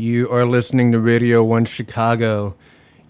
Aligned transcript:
You 0.00 0.30
are 0.30 0.46
listening 0.46 0.92
to 0.92 0.98
Radio 0.98 1.44
1 1.44 1.66
Chicago. 1.66 2.56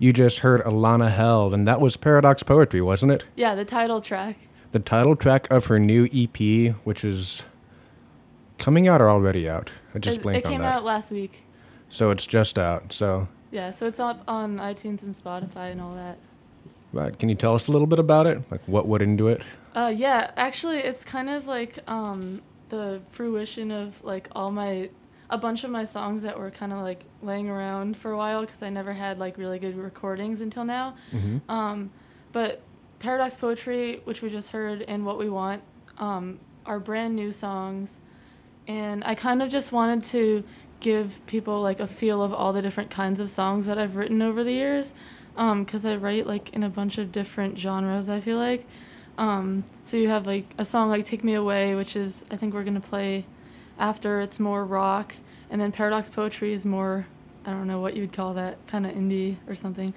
You 0.01 0.13
just 0.13 0.41
heard 0.41 0.61
Ilana 0.63 1.13
Held, 1.13 1.55
and 1.55 1.65
that 1.69 1.81
was 1.81 1.97
Paradox 1.97 2.43
Poetry, 2.43 2.81
wasn't 2.81 3.13
it? 3.13 3.25
Yeah, 3.37 3.55
the 3.55 3.65
title 3.65 4.01
track. 4.01 4.37
The 4.73 4.81
title 4.81 5.15
track 5.15 5.47
of 5.53 5.67
her 5.67 5.79
new 5.79 6.09
EP, 6.13 6.75
which 6.85 7.05
is 7.05 7.45
coming 8.59 8.89
out 8.89 9.01
or 9.01 9.09
already 9.09 9.49
out? 9.49 9.71
I 9.95 10.01
just 10.01 10.21
blanked 10.21 10.39
it, 10.39 10.43
blinked 10.43 10.47
it 10.47 10.47
on 10.47 10.53
came 10.53 10.63
out 10.63 10.83
last 10.83 11.13
week. 11.13 11.45
So 11.89 12.11
it's 12.11 12.27
just 12.27 12.59
out. 12.59 12.93
So, 12.93 13.29
Yeah, 13.53 13.71
so 13.71 13.87
it's 13.87 14.01
up 14.01 14.25
on 14.27 14.59
iTunes 14.59 15.05
and 15.05 15.15
Spotify 15.15 15.71
and 15.71 15.81
all 15.81 15.95
that. 15.95 16.19
right. 16.93 17.17
Can 17.17 17.29
you 17.29 17.37
tell 17.37 17.55
us 17.55 17.69
a 17.69 17.71
little 17.73 17.87
bit 17.87 18.01
about 18.01 18.27
it? 18.27 18.43
Like 18.51 18.63
what 18.67 18.89
went 18.89 19.03
into 19.05 19.29
it? 19.29 19.43
Uh, 19.77 19.93
yeah, 19.97 20.33
actually, 20.37 20.79
it's 20.79 21.05
kind 21.05 21.31
of 21.31 21.47
like 21.47 21.79
um, 21.89 22.43
the 22.69 23.01
fruition 23.11 23.71
of 23.71 24.03
like 24.03 24.29
all 24.33 24.51
my 24.51 24.91
a 25.31 25.39
bunch 25.39 25.65
of 25.65 25.71
my 25.71 25.85
songs 25.85 26.23
that 26.23 26.39
were 26.39 26.51
kind 26.51 26.73
of 26.73 26.81
like 26.81 27.05
laying 27.23 27.49
around 27.49 27.97
for 27.97 28.11
a 28.11 28.17
while 28.17 28.41
because 28.43 28.63
I 28.63 28.69
never 28.71 28.93
had 28.93 29.19
like 29.19 29.39
really 29.39 29.59
good 29.59 29.77
recordings 29.77 30.41
until 30.41 30.65
now. 30.65 30.95
Mhm. 31.13 31.41
Um, 31.49 31.91
but 32.33 32.61
Paradox 32.99 33.37
Poetry, 33.37 34.01
which 34.05 34.21
we 34.23 34.29
just 34.29 34.51
heard, 34.51 34.83
and 34.83 35.07
What 35.07 35.19
We 35.19 35.29
Want, 35.31 35.63
um, 35.99 36.39
are 36.67 36.79
brand 36.79 37.17
new 37.17 37.33
songs, 37.33 38.01
and 38.69 39.03
I 39.05 39.15
kind 39.15 39.43
of 39.43 39.49
just 39.51 39.73
wanted 39.73 40.03
to 40.05 40.45
give 40.81 41.21
people 41.27 41.61
like 41.63 41.81
a 41.81 41.87
feel 41.87 42.23
of 42.23 42.33
all 42.33 42.53
the 42.53 42.63
different 42.63 42.91
kinds 42.91 43.21
of 43.21 43.31
songs 43.31 43.67
that 43.67 43.79
I've 43.79 43.97
written 43.97 44.21
over 44.23 44.43
the 44.45 44.53
years, 44.53 44.93
because 45.37 45.87
I 45.87 45.97
write 45.97 46.27
like 46.27 46.51
in 46.53 46.63
a 46.63 46.69
bunch 46.69 46.99
of 46.99 47.11
different 47.13 47.59
genres. 47.59 48.11
I 48.11 48.21
feel 48.21 48.37
like. 48.39 48.67
Um, 49.19 49.65
so 49.85 49.97
you 49.97 50.09
have 50.09 50.27
like 50.27 50.47
a 50.59 50.65
song 50.65 50.89
like 50.89 51.05
"Take 51.05 51.23
Me 51.25 51.35
Away," 51.35 51.75
which 51.75 51.95
is 51.97 52.25
I 52.31 52.37
think 52.37 52.53
we're 52.55 52.65
gonna 52.65 52.81
play 52.81 53.27
after. 53.79 54.21
It's 54.21 54.39
more 54.41 54.65
rock, 54.65 55.15
and 55.51 55.61
then 55.61 55.73
Paradox 55.73 56.09
Poetry 56.09 56.53
is 56.53 56.65
more 56.65 57.07
I 57.45 57.51
don't 57.51 57.67
know 57.67 57.81
what 57.81 57.95
you 57.95 58.03
would 58.03 58.13
call 58.13 58.35
that 58.35 58.65
kind 58.67 58.87
of 58.87 58.93
indie 58.93 59.37
or 59.49 59.55
something. 59.55 59.95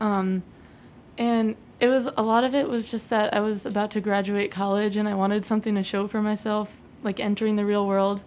Um, 0.00 0.42
and 1.18 1.56
it 1.80 1.88
was 1.88 2.08
a 2.16 2.22
lot 2.22 2.44
of 2.44 2.54
it 2.54 2.68
was 2.68 2.90
just 2.90 3.10
that 3.10 3.34
I 3.34 3.40
was 3.40 3.66
about 3.66 3.90
to 3.92 4.00
graduate 4.00 4.50
college 4.50 4.96
and 4.96 5.08
I 5.08 5.14
wanted 5.14 5.44
something 5.44 5.74
to 5.74 5.82
show 5.82 6.06
for 6.06 6.22
myself, 6.22 6.76
like 7.02 7.20
entering 7.20 7.56
the 7.56 7.64
real 7.64 7.86
world. 7.86 8.22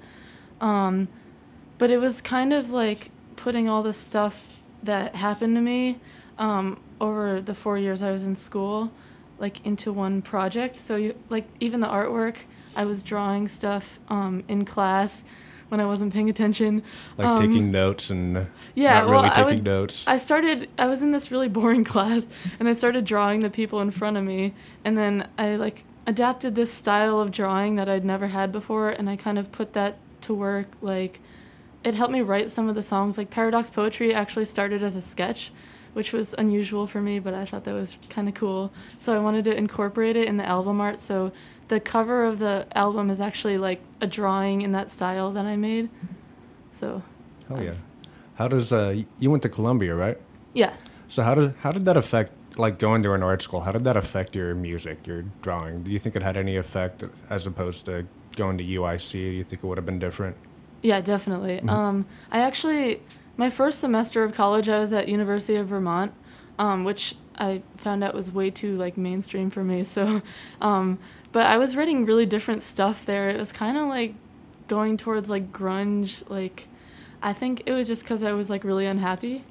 Um, 0.59 1.07
but 1.77 1.91
it 1.91 1.99
was 1.99 2.21
kind 2.21 2.53
of 2.53 2.69
like 2.69 3.11
putting 3.35 3.69
all 3.69 3.83
the 3.83 3.93
stuff 3.93 4.61
that 4.83 5.15
happened 5.15 5.55
to 5.55 5.61
me 5.61 5.99
um, 6.37 6.79
over 6.99 7.41
the 7.41 7.53
four 7.53 7.77
years 7.77 8.03
I 8.03 8.11
was 8.11 8.23
in 8.23 8.35
school, 8.35 8.91
like 9.39 9.65
into 9.65 9.93
one 9.93 10.21
project. 10.21 10.75
So 10.75 10.95
you 10.95 11.15
like 11.29 11.47
even 11.59 11.79
the 11.79 11.87
artwork, 11.87 12.39
I 12.75 12.85
was 12.85 13.01
drawing 13.01 13.47
stuff 13.47 13.99
um, 14.09 14.43
in 14.47 14.65
class 14.65 15.23
when 15.69 15.79
I 15.79 15.85
wasn't 15.85 16.13
paying 16.13 16.29
attention. 16.29 16.83
Like 17.17 17.27
Um, 17.27 17.45
taking 17.47 17.71
notes 17.71 18.09
and 18.09 18.47
yeah, 18.75 18.99
not 18.99 19.07
well, 19.09 19.15
really 19.23 19.29
I 19.29 19.35
taking 19.43 19.45
would- 19.55 19.63
notes. 19.63 20.03
I 20.07 20.17
started. 20.17 20.69
I 20.77 20.87
was 20.87 21.01
in 21.01 21.11
this 21.11 21.31
really 21.31 21.49
boring 21.49 21.83
class, 21.93 22.27
and 22.59 22.67
I 22.69 22.73
started 22.73 23.05
drawing 23.05 23.41
the 23.41 23.49
people 23.49 23.81
in 23.81 23.91
front 23.91 24.17
of 24.17 24.23
me, 24.23 24.53
and 24.85 24.97
then 24.97 25.27
I 25.37 25.55
like 25.55 25.83
adapted 26.05 26.55
this 26.55 26.71
style 26.73 27.19
of 27.19 27.31
drawing 27.31 27.75
that 27.75 27.89
I'd 27.89 28.05
never 28.05 28.27
had 28.27 28.51
before, 28.51 28.89
and 28.89 29.09
I 29.09 29.15
kind 29.15 29.37
of 29.37 29.51
put 29.51 29.73
that 29.73 29.97
to 30.21 30.33
work. 30.33 30.67
Like, 30.81 31.19
it 31.83 31.93
helped 31.93 32.13
me 32.13 32.21
write 32.21 32.49
some 32.51 32.69
of 32.69 32.75
the 32.75 32.83
songs. 32.83 33.17
Like 33.17 33.29
Paradox 33.29 33.69
Poetry 33.69 34.13
actually 34.13 34.45
started 34.45 34.81
as 34.83 34.95
a 34.95 35.01
sketch, 35.01 35.51
which 35.93 36.13
was 36.13 36.33
unusual 36.37 36.87
for 36.87 37.01
me, 37.01 37.19
but 37.19 37.33
I 37.33 37.43
thought 37.43 37.65
that 37.65 37.73
was 37.73 37.97
kind 38.09 38.27
of 38.29 38.33
cool. 38.35 38.71
So 38.97 39.13
I 39.15 39.19
wanted 39.19 39.43
to 39.45 39.57
incorporate 39.57 40.15
it 40.15 40.27
in 40.27 40.37
the 40.37 40.45
album 40.45 40.79
art. 40.79 40.99
So 41.01 41.31
the 41.67 41.79
cover 41.79 42.25
of 42.25 42.39
the 42.39 42.67
album 42.75 43.09
is 43.09 43.19
actually 43.19 43.57
like 43.57 43.81
a 44.01 44.07
drawing 44.07 44.61
in 44.61 44.71
that 44.71 44.89
style 44.89 45.31
that 45.31 45.45
I 45.45 45.55
made. 45.55 45.89
So. 46.71 47.01
Oh 47.49 47.61
yeah. 47.61 47.75
How 48.35 48.47
does 48.47 48.71
uh 48.71 49.03
you 49.19 49.31
went 49.31 49.43
to 49.43 49.49
Columbia, 49.49 49.95
right? 49.95 50.17
Yeah. 50.53 50.73
So 51.07 51.23
how 51.23 51.35
did 51.35 51.55
how 51.61 51.71
did 51.71 51.85
that 51.85 51.97
affect 51.97 52.31
like 52.57 52.79
going 52.79 53.03
to 53.03 53.13
an 53.13 53.23
art 53.23 53.41
school? 53.41 53.61
How 53.61 53.71
did 53.71 53.83
that 53.83 53.97
affect 53.97 54.35
your 54.35 54.55
music, 54.55 55.05
your 55.07 55.23
drawing? 55.41 55.83
Do 55.83 55.91
you 55.91 55.99
think 55.99 56.15
it 56.15 56.21
had 56.21 56.37
any 56.37 56.57
effect 56.57 57.03
as 57.29 57.47
opposed 57.47 57.85
to 57.85 58.05
going 58.35 58.57
to 58.57 58.63
UIC? 58.63 59.11
Do 59.11 59.17
you 59.19 59.43
think 59.43 59.63
it 59.63 59.67
would 59.67 59.77
have 59.77 59.85
been 59.85 59.99
different? 59.99 60.37
Yeah, 60.81 61.01
definitely. 61.01 61.59
Um, 61.67 62.05
I 62.31 62.39
actually, 62.39 63.01
my 63.35 63.49
first 63.49 63.79
semester 63.79 64.23
of 64.23 64.33
college, 64.33 64.69
I 64.69 64.79
was 64.79 64.93
at 64.93 65.07
University 65.07 65.55
of 65.55 65.67
Vermont, 65.67 66.13
um, 66.59 66.83
which 66.83 67.15
I 67.37 67.61
found 67.75 68.03
out 68.03 68.13
was 68.13 68.31
way 68.31 68.49
too 68.49 68.77
like 68.77 68.97
mainstream 68.97 69.49
for 69.49 69.63
me. 69.63 69.83
So, 69.83 70.21
um, 70.61 70.99
but 71.31 71.45
I 71.45 71.57
was 71.57 71.75
reading 71.75 72.05
really 72.05 72.25
different 72.25 72.63
stuff 72.63 73.05
there. 73.05 73.29
It 73.29 73.37
was 73.37 73.51
kind 73.51 73.77
of 73.77 73.87
like 73.87 74.15
going 74.67 74.97
towards 74.97 75.29
like 75.29 75.51
grunge. 75.51 76.27
Like, 76.29 76.67
I 77.21 77.33
think 77.33 77.63
it 77.65 77.71
was 77.71 77.87
just 77.87 78.03
because 78.03 78.23
I 78.23 78.33
was 78.33 78.49
like 78.49 78.63
really 78.63 78.85
unhappy. 78.85 79.43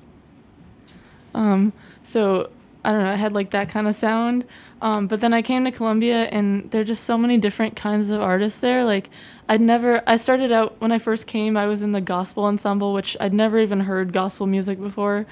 Um, 1.34 1.72
so 2.02 2.50
I 2.84 2.92
don't 2.92 3.02
know. 3.02 3.10
I 3.10 3.16
had 3.16 3.32
like 3.32 3.50
that 3.50 3.68
kind 3.68 3.88
of 3.88 3.96
sound. 3.96 4.44
Um, 4.80 5.08
but 5.08 5.20
then 5.20 5.32
I 5.32 5.42
came 5.42 5.64
to 5.64 5.72
Columbia, 5.72 6.24
and 6.24 6.70
there 6.70 6.82
are 6.82 6.84
just 6.84 7.02
so 7.02 7.18
many 7.18 7.36
different 7.36 7.74
kinds 7.74 8.10
of 8.10 8.20
artists 8.20 8.60
there. 8.60 8.84
Like, 8.84 9.10
I'd 9.48 9.60
never. 9.60 10.02
I 10.06 10.16
started 10.16 10.52
out 10.52 10.80
when 10.80 10.92
I 10.92 10.98
first 11.00 11.26
came. 11.26 11.56
I 11.56 11.66
was 11.66 11.82
in 11.82 11.90
the 11.90 12.00
gospel 12.00 12.44
ensemble, 12.44 12.92
which 12.92 13.16
I'd 13.18 13.34
never 13.34 13.58
even 13.58 13.80
heard 13.80 14.12
gospel 14.12 14.46
music 14.46 14.80
before. 14.80 15.26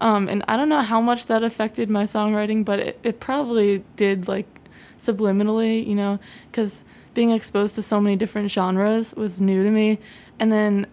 Um, 0.00 0.28
and 0.28 0.44
I 0.48 0.56
don't 0.56 0.68
know 0.68 0.80
how 0.80 1.00
much 1.00 1.26
that 1.26 1.42
affected 1.42 1.90
my 1.90 2.04
songwriting, 2.04 2.64
but 2.64 2.78
it, 2.78 2.98
it 3.02 3.20
probably 3.20 3.84
did, 3.96 4.28
like, 4.28 4.46
subliminally, 4.98 5.86
you 5.86 5.94
know, 5.94 6.18
because 6.50 6.84
being 7.14 7.30
exposed 7.30 7.74
to 7.74 7.82
so 7.82 8.00
many 8.00 8.16
different 8.16 8.50
genres 8.50 9.14
was 9.14 9.40
new 9.40 9.62
to 9.62 9.70
me. 9.70 9.98
And 10.38 10.52
then 10.52 10.86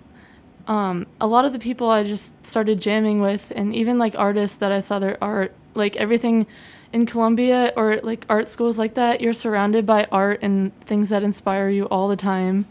um, 0.67 1.07
a 1.21 1.27
lot 1.27 1.45
of 1.45 1.53
the 1.53 1.59
people 1.59 1.89
I 1.89 2.03
just 2.03 2.45
started 2.45 2.81
jamming 2.81 3.21
with, 3.21 3.51
and 3.55 3.73
even 3.75 3.97
like 3.97 4.15
artists 4.17 4.57
that 4.57 4.71
I 4.71 4.79
saw 4.79 4.99
their 4.99 5.21
art, 5.23 5.53
like 5.73 5.95
everything 5.95 6.47
in 6.91 7.05
Columbia 7.05 7.73
or 7.75 7.97
like 7.97 8.25
art 8.29 8.49
schools 8.49 8.77
like 8.77 8.95
that, 8.95 9.21
you're 9.21 9.33
surrounded 9.33 9.85
by 9.85 10.07
art 10.11 10.39
and 10.41 10.77
things 10.81 11.09
that 11.09 11.23
inspire 11.23 11.69
you 11.69 11.85
all 11.85 12.07
the 12.07 12.15
time. 12.15 12.65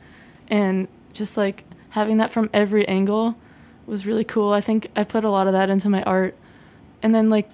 And 0.48 0.88
just 1.12 1.36
like 1.36 1.64
having 1.90 2.16
that 2.18 2.30
from 2.30 2.50
every 2.52 2.86
angle 2.88 3.36
was 3.86 4.06
really 4.06 4.24
cool. 4.24 4.52
I 4.52 4.60
think 4.60 4.88
I 4.96 5.04
put 5.04 5.24
a 5.24 5.30
lot 5.30 5.46
of 5.46 5.52
that 5.52 5.70
into 5.70 5.88
my 5.88 6.02
art. 6.02 6.34
And 7.02 7.14
then, 7.14 7.30
like, 7.30 7.48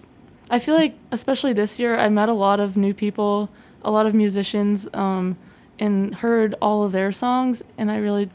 I 0.50 0.58
feel 0.58 0.74
like, 0.74 0.96
especially 1.10 1.52
this 1.52 1.78
year, 1.78 1.96
I 1.96 2.08
met 2.08 2.28
a 2.28 2.34
lot 2.34 2.60
of 2.60 2.76
new 2.76 2.94
people, 2.94 3.50
a 3.82 3.90
lot 3.90 4.06
of 4.06 4.14
musicians, 4.14 4.88
um, 4.94 5.36
and 5.78 6.14
heard 6.16 6.54
all 6.60 6.84
of 6.84 6.92
their 6.92 7.12
songs. 7.12 7.62
And 7.76 7.90
I 7.90 7.96
really 7.96 8.30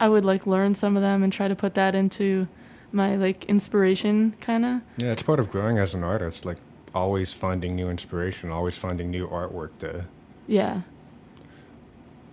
I 0.00 0.08
would 0.08 0.24
like 0.24 0.46
learn 0.46 0.74
some 0.74 0.96
of 0.96 1.02
them 1.02 1.22
and 1.22 1.32
try 1.32 1.48
to 1.48 1.54
put 1.54 1.74
that 1.74 1.94
into 1.94 2.48
my 2.92 3.16
like 3.16 3.44
inspiration 3.46 4.34
kind 4.40 4.64
of. 4.64 4.80
Yeah, 4.98 5.12
it's 5.12 5.22
part 5.22 5.40
of 5.40 5.50
growing 5.50 5.78
as 5.78 5.94
an 5.94 6.04
artist. 6.04 6.44
Like 6.44 6.58
always 6.94 7.32
finding 7.32 7.76
new 7.76 7.88
inspiration, 7.88 8.50
always 8.50 8.76
finding 8.76 9.10
new 9.10 9.26
artwork 9.26 9.70
to. 9.80 10.04
Yeah. 10.46 10.82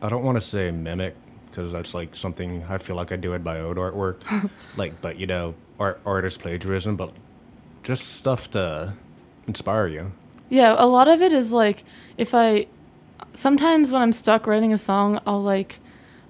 I 0.01 0.09
don't 0.09 0.23
want 0.23 0.37
to 0.37 0.41
say 0.41 0.71
mimic 0.71 1.15
because 1.51 1.71
that's 1.71 1.93
like 1.93 2.15
something 2.15 2.63
I 2.67 2.77
feel 2.77 2.95
like 2.95 3.11
I 3.11 3.17
do 3.17 3.33
it 3.33 3.43
my 3.43 3.59
own 3.59 3.75
artwork. 3.75 4.49
like, 4.77 5.01
but 5.01 5.17
you 5.17 5.27
know, 5.27 5.53
art 5.79 6.01
artist 6.05 6.39
plagiarism, 6.39 6.95
but 6.95 7.13
just 7.83 8.07
stuff 8.13 8.49
to 8.51 8.93
inspire 9.47 9.87
you. 9.87 10.11
Yeah, 10.49 10.75
a 10.77 10.87
lot 10.87 11.07
of 11.07 11.21
it 11.21 11.31
is 11.31 11.51
like 11.51 11.83
if 12.17 12.33
I 12.33 12.67
sometimes 13.33 13.91
when 13.91 14.01
I'm 14.01 14.13
stuck 14.13 14.47
writing 14.47 14.73
a 14.73 14.77
song, 14.77 15.21
I'll 15.25 15.43
like 15.43 15.79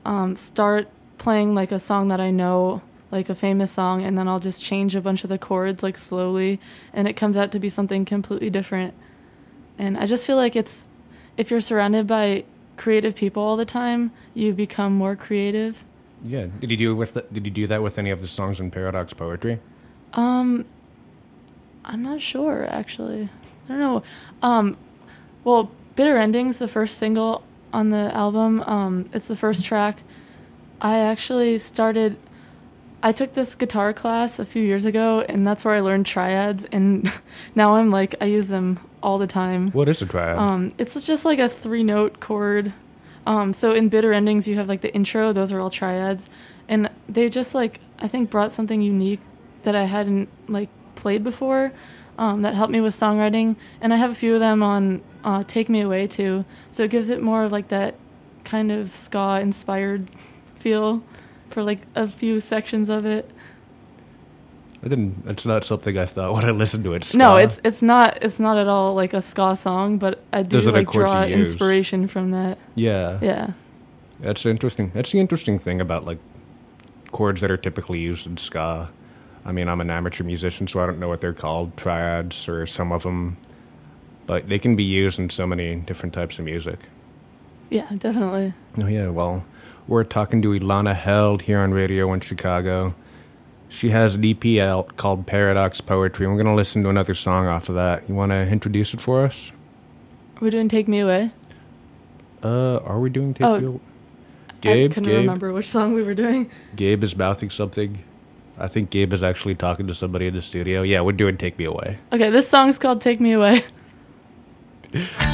um, 0.06 0.36
start 0.36 0.90
playing 1.18 1.54
like 1.54 1.72
a 1.72 1.80
song 1.80 2.08
that 2.08 2.20
I 2.20 2.32
know, 2.32 2.82
like 3.12 3.30
a 3.30 3.36
famous 3.36 3.72
song, 3.72 4.04
and 4.04 4.18
then 4.18 4.28
I'll 4.28 4.40
just 4.40 4.64
change 4.64 4.96
a 4.96 5.02
bunch 5.02 5.24
of 5.24 5.30
the 5.30 5.38
chords 5.38 5.84
like 5.84 5.98
slowly, 5.98 6.60
and 6.94 7.08
it 7.08 7.14
comes 7.14 7.38
out 7.38 7.52
to 7.52 7.60
be 7.60 7.70
something 7.70 8.06
completely 8.06 8.50
different. 8.50 8.94
And 9.78 9.98
I 9.98 10.06
just 10.06 10.26
feel 10.26 10.38
like 10.38 10.56
it's 10.56 10.86
if 11.38 11.50
you're 11.50 11.62
surrounded 11.62 12.08
by 12.08 12.46
creative 12.82 13.16
people 13.16 13.44
all 13.44 13.56
the 13.56 13.66
time, 13.66 14.12
you 14.34 14.54
become 14.54 14.92
more 14.94 15.16
creative. 15.16 15.86
Yeah. 16.24 16.48
Did 16.60 16.72
you 16.72 16.78
do 16.78 16.96
with 16.96 17.14
the, 17.14 17.22
Did 17.32 17.46
you 17.46 17.52
do 17.52 17.68
that 17.68 17.84
with 17.84 18.00
any 18.00 18.10
of 18.10 18.24
the 18.24 18.28
songs 18.28 18.60
in 18.60 18.72
Paradox 18.72 19.14
Poetry? 19.14 19.60
Um, 20.14 20.66
I'm 21.86 22.02
not 22.02 22.22
sure 22.22 22.66
actually. 22.68 23.30
I 23.66 23.68
don't 23.68 23.80
know. 23.80 24.04
Um, 24.42 24.78
well, 25.44 25.72
Bitter 25.96 26.18
Endings, 26.18 26.58
the 26.58 26.68
first 26.68 26.98
single 26.98 27.44
on 27.72 27.92
the 27.92 28.12
album. 28.16 28.62
Um, 28.62 29.06
it's 29.14 29.28
the 29.28 29.36
first 29.36 29.64
track. 29.64 30.02
I 30.82 30.98
actually 30.98 31.60
started. 31.60 32.18
I 33.04 33.12
took 33.12 33.34
this 33.34 33.54
guitar 33.54 33.94
class 33.94 34.40
a 34.40 34.46
few 34.46 34.64
years 34.64 34.86
ago, 34.86 35.22
and 35.22 35.46
that's 35.46 35.64
where 35.64 35.76
I 35.76 35.80
learned 35.82 36.08
triads. 36.08 36.66
And 36.66 37.12
now 37.56 37.76
I'm 37.76 37.92
like, 37.92 38.16
I 38.20 38.26
use 38.26 38.48
them 38.48 38.80
all 39.04 39.18
the 39.18 39.28
time. 39.28 39.72
What 39.72 39.90
is 39.90 40.02
a 40.02 40.06
triad? 40.06 40.38
Um, 40.38 40.74
it's 40.78 41.04
just 41.06 41.26
like 41.26 41.40
a 41.40 41.50
three 41.50 41.84
note 41.84 42.20
chord. 42.20 42.74
Um, 43.26 43.54
so 43.54 43.74
in 43.74 43.90
bitter 43.90 44.14
endings, 44.14 44.48
you 44.48 44.56
have 44.56 44.68
like 44.68 44.82
the 44.82 44.94
intro; 44.94 45.34
those 45.34 45.52
are 45.52 45.60
all 45.60 45.70
triads, 45.70 46.30
and 46.68 46.90
they 47.08 47.30
just 47.30 47.54
like 47.54 47.80
I 48.00 48.08
think 48.08 48.30
brought 48.30 48.52
something 48.52 48.82
unique 48.82 49.22
that 49.64 49.76
I 49.76 49.84
hadn't 49.84 50.30
like 50.48 50.70
played 50.96 51.24
before. 51.24 51.72
Um, 52.18 52.42
that 52.42 52.56
helped 52.56 52.72
me 52.72 52.82
with 52.82 52.94
songwriting, 52.94 53.56
and 53.80 53.94
I 53.94 53.98
have 53.98 54.12
a 54.12 54.16
few 54.16 54.34
of 54.34 54.40
them 54.40 54.62
on 54.62 55.02
uh, 55.24 55.44
"Take 55.44 55.70
Me 55.70 55.82
Away" 55.82 56.08
too. 56.08 56.46
So 56.70 56.84
it 56.84 56.92
gives 56.92 57.10
it 57.10 57.22
more 57.22 57.44
of 57.44 57.52
like 57.52 57.70
that 57.70 57.96
kind 58.44 58.72
of 58.72 58.96
ska 58.96 59.40
inspired 59.42 60.10
feel 60.56 61.04
for 61.50 61.64
like 61.64 61.82
a 61.96 62.08
few 62.08 62.40
sections 62.40 62.90
of 62.90 63.06
it. 63.06 63.30
I 64.84 64.88
didn't. 64.88 65.24
It's 65.28 65.46
not 65.46 65.64
something 65.64 65.98
I 65.98 66.06
thought 66.06 66.34
when 66.34 66.46
I 66.46 66.52
listened 66.52 66.84
to 66.86 66.94
it. 66.94 67.14
No, 67.14 67.38
it's 67.38 67.62
it's 67.64 67.82
not 67.82 68.18
it's 68.24 68.40
not 68.40 68.58
at 68.58 68.68
all 68.68 68.96
like 68.96 69.14
a 69.14 69.22
ska 69.22 69.56
song, 69.56 69.98
but 69.98 70.24
I 70.34 70.42
do 70.44 70.50
Those 70.58 70.68
are 70.68 70.72
the 70.72 70.80
like 70.80 70.88
chords 70.88 71.12
draw 71.12 71.24
you 71.24 71.38
use. 71.38 71.52
inspiration 71.52 72.08
from 72.08 72.32
that. 72.32 72.58
yeah. 72.76 73.20
Yeah. 73.22 73.52
That's 74.20 74.46
interesting. 74.46 74.92
That's 74.94 75.12
the 75.12 75.20
interesting 75.20 75.58
thing 75.60 75.82
about 75.82 76.06
like 76.06 76.20
chords 77.12 77.42
that 77.42 77.50
are 77.52 77.58
typically 77.58 78.00
used 78.00 78.26
in 78.28 78.38
ska. 78.38 78.90
I 79.44 79.52
mean, 79.52 79.68
I'm 79.68 79.82
an 79.82 79.90
amateur 79.90 80.24
musician, 80.24 80.68
so 80.68 80.80
I 80.80 80.86
don't 80.86 81.00
know 81.00 81.08
what 81.10 81.22
they're 81.22 81.34
called, 81.34 81.76
triads 81.76 82.48
or 82.48 82.68
some 82.68 82.92
of 82.92 83.02
them, 83.02 83.38
but 84.28 84.48
they 84.50 84.60
can 84.60 84.76
be 84.76 84.84
used 84.84 85.18
in 85.18 85.32
so 85.32 85.48
many 85.48 85.76
different 85.78 86.14
types 86.14 86.38
of 86.38 86.46
music. 86.46 86.78
Yeah, 87.72 87.88
definitely. 87.98 88.54
Oh 88.78 88.86
yeah, 88.88 89.10
well, 89.10 89.44
we're 89.88 90.04
talking 90.04 90.42
to 90.44 90.50
Ilana 90.52 90.94
Held 90.96 91.44
here 91.44 91.60
on 91.60 91.72
Radio 91.72 92.12
in 92.14 92.20
Chicago. 92.20 92.94
She 93.72 93.90
has 93.92 94.16
an 94.16 94.26
EP 94.26 94.60
out 94.60 94.98
called 94.98 95.26
Paradox 95.26 95.80
Poetry. 95.80 96.28
We're 96.28 96.36
gonna 96.36 96.54
listen 96.56 96.84
to 96.84 96.90
another 96.90 97.14
song 97.14 97.48
off 97.48 97.70
of 97.70 97.76
that. 97.76 98.08
You 98.10 98.14
want 98.14 98.32
to 98.32 98.46
introduce 98.48 98.94
it 98.94 99.00
for 99.00 99.24
us? 99.26 99.54
We're 100.42 100.50
doing 100.52 100.68
Take 100.68 100.90
Me 100.90 101.00
Away. 101.00 101.32
Uh, 102.44 102.78
are 102.80 103.00
we 103.00 103.10
doing 103.10 103.34
Take 103.34 103.48
Oh, 103.48 103.56
Away"? 103.56 103.80
Gabe, 104.60 104.92
I 104.92 104.94
couldn't 104.94 105.10
Gabe, 105.10 105.20
remember 105.22 105.54
which 105.54 105.70
song 105.70 105.94
we 105.94 106.04
were 106.04 106.14
doing. 106.14 106.52
Gabe 106.76 107.02
is 107.04 107.16
mouthing 107.16 107.50
something. 107.50 108.04
I 108.60 108.68
think 108.68 108.90
Gabe 108.90 109.14
is 109.14 109.24
actually 109.24 109.56
talking 109.56 109.88
to 109.88 109.94
somebody 109.94 110.28
in 110.28 110.34
the 110.34 110.42
studio. 110.42 110.82
Yeah, 110.82 111.02
we're 111.02 111.14
doing 111.14 111.38
Take 111.38 111.58
Me 111.58 111.64
Away. 111.66 111.98
Okay, 112.12 112.30
this 112.30 112.50
song's 112.50 112.78
called 112.78 113.00
Take 113.00 113.22
Me 113.22 113.32
Away. 113.32 113.64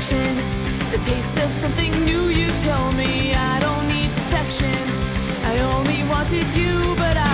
the 0.00 0.98
taste 1.04 1.36
of 1.36 1.50
something 1.50 1.92
new. 2.06 2.28
You 2.28 2.50
tell 2.62 2.90
me 2.92 3.34
I 3.34 3.60
don't 3.60 3.86
need 3.86 4.10
perfection. 4.12 4.74
I 5.44 5.58
only 5.74 6.02
wanted 6.04 6.46
you, 6.56 6.94
but 6.96 7.18
I 7.18 7.29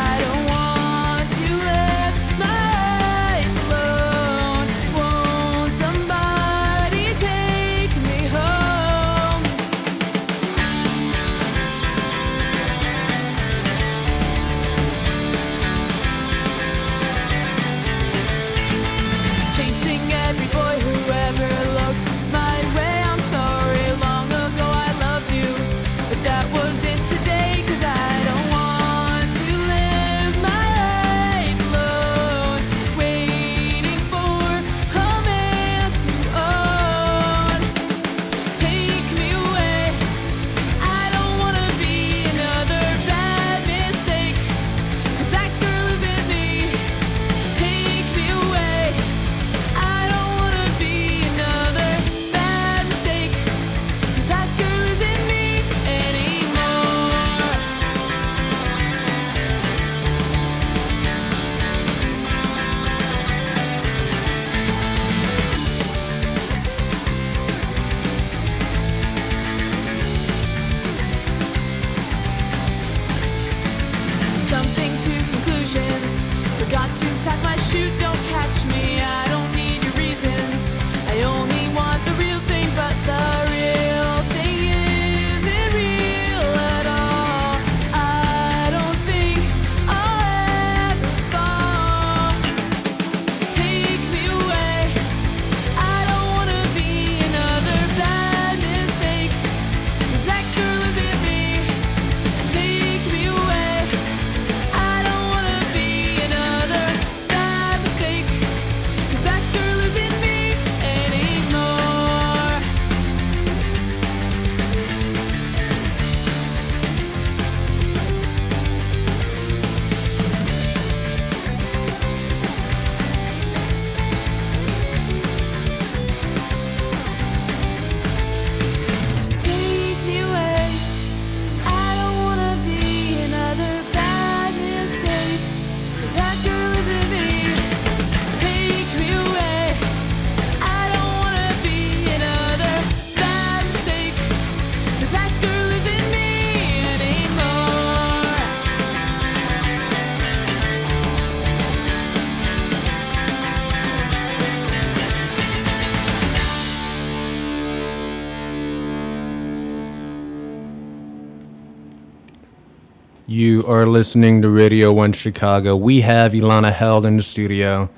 You 163.66 163.73
are 163.73 163.87
listening 163.87 164.42
to 164.42 164.49
Radio 164.49 164.92
1 164.92 165.14
Chicago. 165.14 165.75
We 165.75 166.02
have 166.02 166.35
Ilana 166.35 166.73
Held 166.73 167.04
in 167.04 167.16
the 167.16 167.23
studio. 167.25 167.90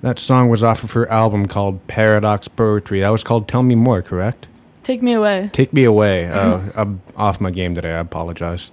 That 0.00 0.16
song 0.20 0.48
was 0.48 0.62
off 0.62 0.84
of 0.84 0.92
her 0.92 1.10
album 1.10 1.46
called 1.46 1.84
Paradox 1.88 2.46
Poetry. 2.46 3.00
That 3.00 3.08
was 3.08 3.24
called 3.24 3.48
Tell 3.48 3.64
Me 3.64 3.74
More, 3.74 4.00
correct? 4.00 4.46
Take 4.84 5.02
me 5.02 5.14
away. 5.14 5.50
Take 5.52 5.72
me 5.72 5.82
away. 5.82 6.28
Uh, 6.28 6.60
I'm 6.76 7.02
off 7.16 7.40
my 7.40 7.50
game 7.50 7.74
today. 7.74 7.92
I 7.92 7.98
apologize. 7.98 8.70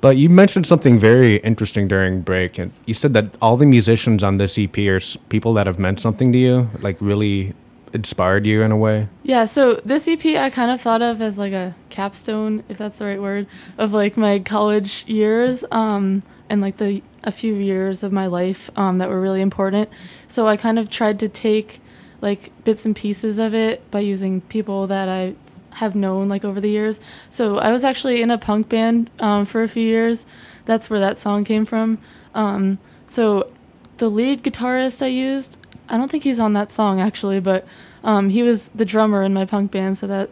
But 0.00 0.16
you 0.16 0.28
mentioned 0.28 0.66
something 0.66 0.98
very 0.98 1.36
interesting 1.36 1.86
during 1.86 2.22
break, 2.22 2.58
and 2.58 2.72
you 2.86 2.94
said 2.94 3.14
that 3.14 3.36
all 3.40 3.56
the 3.56 3.66
musicians 3.66 4.24
on 4.24 4.38
this 4.38 4.58
EP 4.58 4.76
are 4.76 5.00
people 5.28 5.54
that 5.54 5.68
have 5.68 5.78
meant 5.78 6.00
something 6.00 6.32
to 6.32 6.38
you, 6.38 6.68
like 6.80 6.96
really 7.00 7.54
inspired 7.92 8.46
you 8.46 8.62
in 8.62 8.72
a 8.72 8.76
way. 8.76 9.08
Yeah, 9.22 9.44
so 9.44 9.74
this 9.84 10.08
EP 10.08 10.24
I 10.24 10.50
kind 10.50 10.70
of 10.70 10.80
thought 10.80 11.02
of 11.02 11.20
as 11.20 11.38
like 11.38 11.52
a 11.52 11.74
capstone, 11.90 12.62
if 12.68 12.78
that's 12.78 12.98
the 12.98 13.06
right 13.06 13.20
word, 13.20 13.46
of 13.76 13.92
like 13.92 14.16
my 14.16 14.38
college 14.38 15.04
years 15.06 15.64
um, 15.70 16.22
and 16.48 16.60
like 16.60 16.78
the 16.78 17.02
a 17.24 17.32
few 17.32 17.54
years 17.54 18.02
of 18.02 18.12
my 18.12 18.26
life 18.26 18.70
um, 18.76 18.98
that 18.98 19.08
were 19.08 19.20
really 19.20 19.40
important. 19.40 19.88
So 20.26 20.46
I 20.46 20.56
kind 20.56 20.78
of 20.78 20.88
tried 20.88 21.18
to 21.20 21.28
take 21.28 21.80
like 22.20 22.52
bits 22.64 22.84
and 22.86 22.94
pieces 22.94 23.38
of 23.38 23.54
it 23.54 23.88
by 23.90 24.00
using 24.00 24.40
people 24.42 24.86
that 24.86 25.08
I 25.08 25.34
have 25.72 25.94
known 25.94 26.28
like 26.28 26.44
over 26.44 26.60
the 26.60 26.70
years. 26.70 27.00
So 27.28 27.58
I 27.58 27.70
was 27.70 27.84
actually 27.84 28.22
in 28.22 28.30
a 28.30 28.38
punk 28.38 28.68
band 28.68 29.10
um, 29.20 29.44
for 29.44 29.62
a 29.62 29.68
few 29.68 29.82
years. 29.82 30.26
That's 30.64 30.90
where 30.90 31.00
that 31.00 31.18
song 31.18 31.44
came 31.44 31.64
from. 31.64 31.98
Um, 32.34 32.78
so 33.06 33.50
the 33.98 34.08
lead 34.08 34.42
guitarist 34.42 35.02
I 35.02 35.06
used, 35.06 35.58
I 35.88 35.96
don't 35.96 36.10
think 36.10 36.24
he's 36.24 36.38
on 36.40 36.52
that 36.54 36.70
song 36.70 37.00
actually, 37.00 37.40
but 37.40 37.66
um, 38.04 38.28
he 38.30 38.42
was 38.42 38.68
the 38.74 38.84
drummer 38.84 39.22
in 39.22 39.32
my 39.34 39.44
punk 39.44 39.70
band, 39.70 39.98
so 39.98 40.06
that 40.06 40.30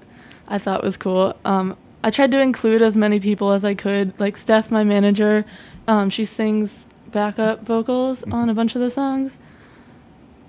I 0.48 0.58
thought 0.58 0.82
was 0.84 0.96
cool. 0.96 1.34
Um, 1.44 1.76
I 2.04 2.10
tried 2.10 2.30
to 2.32 2.40
include 2.40 2.82
as 2.82 2.96
many 2.96 3.18
people 3.18 3.52
as 3.52 3.64
I 3.64 3.74
could, 3.74 4.18
like 4.20 4.36
Steph, 4.36 4.70
my 4.70 4.84
manager. 4.84 5.44
Um, 5.88 6.10
she 6.10 6.24
sings 6.24 6.86
backup 7.10 7.62
vocals 7.62 8.22
on 8.24 8.48
a 8.50 8.54
bunch 8.54 8.74
of 8.74 8.80
the 8.80 8.90
songs. 8.90 9.38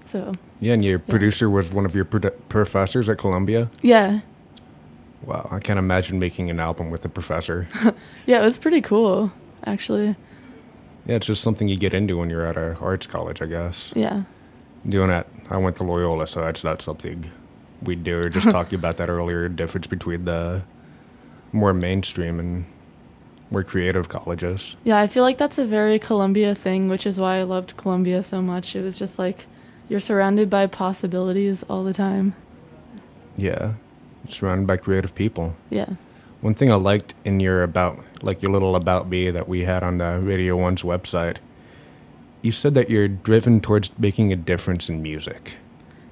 So 0.03 0.33
Yeah, 0.59 0.73
and 0.73 0.83
your 0.85 0.99
producer 0.99 1.49
was 1.49 1.71
one 1.71 1.85
of 1.85 1.95
your 1.95 2.05
professors 2.05 3.09
at 3.09 3.17
Columbia. 3.17 3.69
yeah, 3.81 4.21
Wow, 5.23 5.47
I 5.51 5.59
can't 5.59 5.79
imagine 5.79 6.19
making 6.19 6.49
an 6.51 6.59
album 6.59 6.91
with 6.91 7.03
a 7.03 7.09
professor. 7.09 7.67
yeah, 8.27 8.39
it 8.39 8.43
was 8.43 8.57
pretty 8.59 8.81
cool 8.81 9.31
actually. 9.65 10.15
yeah, 11.05 11.15
it's 11.15 11.25
just 11.25 11.41
something 11.41 11.67
you 11.67 11.75
get 11.77 11.93
into 11.93 12.17
when 12.17 12.29
you're 12.29 12.45
at 12.45 12.55
a 12.55 12.77
arts 12.79 13.07
college, 13.07 13.41
I 13.41 13.47
guess. 13.47 13.91
Yeah, 13.95 14.23
Doing 14.87 15.09
that, 15.09 15.27
I 15.49 15.57
went 15.57 15.75
to 15.77 15.83
Loyola, 15.83 16.27
so 16.27 16.41
that's 16.41 16.63
not 16.63 16.81
something 16.81 17.29
we 17.81 17.95
do. 17.95 18.17
We 18.17 18.23
were 18.23 18.29
just 18.29 18.49
talking 18.51 18.79
about 18.79 18.97
that 18.97 19.09
earlier. 19.09 19.49
Difference 19.49 19.87
between 19.87 20.25
the 20.25 20.63
more 21.51 21.73
mainstream 21.73 22.39
and 22.39 22.65
more 23.49 23.63
creative 23.63 24.09
colleges. 24.09 24.75
yeah. 24.83 24.99
I 24.99 25.07
feel 25.07 25.23
like 25.23 25.37
that's 25.37 25.57
a 25.57 25.65
very 25.65 25.99
Columbia 25.99 26.53
thing, 26.53 26.89
which 26.89 27.05
is 27.05 27.17
why 27.19 27.37
I 27.37 27.43
loved 27.43 27.77
Columbia 27.77 28.21
so 28.21 28.41
much. 28.41 28.75
It 28.75 28.81
was 28.81 28.99
just 28.99 29.17
like 29.17 29.45
you're 29.89 30.01
surrounded 30.01 30.49
by 30.49 30.67
possibilities 30.67 31.63
all 31.69 31.83
the 31.85 31.93
time. 31.93 32.33
Yeah, 33.37 33.73
surrounded 34.29 34.67
by 34.67 34.77
creative 34.77 35.15
people. 35.15 35.55
Yeah. 35.69 35.91
One 36.41 36.53
thing 36.53 36.71
I 36.71 36.75
liked 36.75 37.13
in 37.23 37.39
your 37.39 37.63
about, 37.63 38.03
like 38.21 38.41
your 38.41 38.51
little 38.51 38.75
about 38.75 39.07
me 39.07 39.31
that 39.31 39.47
we 39.47 39.63
had 39.63 39.81
on 39.83 39.97
the 39.97 40.19
Radio 40.19 40.55
One's 40.57 40.83
website, 40.83 41.37
you 42.41 42.51
said 42.51 42.73
that 42.75 42.89
you're 42.89 43.07
driven 43.07 43.61
towards 43.61 43.91
making 43.97 44.31
a 44.31 44.35
difference 44.35 44.89
in 44.89 45.01
music. 45.01 45.57